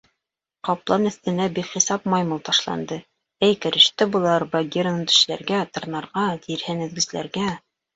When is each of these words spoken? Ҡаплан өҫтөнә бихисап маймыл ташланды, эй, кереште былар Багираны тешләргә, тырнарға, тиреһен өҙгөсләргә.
Ҡаплан 0.69 1.03
өҫтөнә 1.09 1.45
бихисап 1.57 2.07
маймыл 2.15 2.41
ташланды, 2.49 2.99
эй, 3.51 3.55
кереште 3.67 4.11
былар 4.17 4.49
Багираны 4.59 5.09
тешләргә, 5.15 5.65
тырнарға, 5.79 6.31
тиреһен 6.51 6.87
өҙгөсләргә. 6.93 7.51